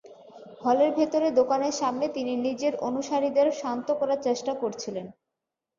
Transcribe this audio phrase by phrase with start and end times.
[0.61, 5.05] হলের ভেতরে দোকানের সামনে তিনি নিজের অনুসারীদের শান্ত করার চেষ্টা করছিলেন।